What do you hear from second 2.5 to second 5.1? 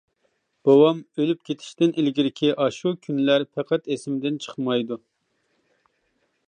ئاشۇ كۈنلەر پەقەت ئىسىمدىن چىقمايدۇ.